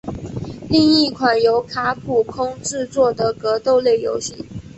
[0.67, 4.33] 是一款由卡普空制作的格斗类游戏。